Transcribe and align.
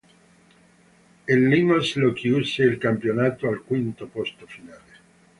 Il 1.33 1.41
Lyn 1.47 1.69
Oslo 1.73 2.11
chiuse 2.11 2.63
il 2.63 2.79
campionato 2.79 3.47
al 3.47 3.61
quinto 3.63 4.07
posto 4.07 4.47
finale. 4.47 4.93